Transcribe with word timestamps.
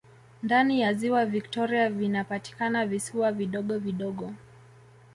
Ndani 0.43 0.81
ya 0.81 0.93
Ziwa 0.93 1.25
Viktoria 1.25 1.89
vinapatikana 1.89 2.85
visiwa 2.87 3.31
vidogo 3.31 3.77
vidogo 3.79 4.33